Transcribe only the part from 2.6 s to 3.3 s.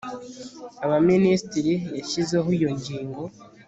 ingingo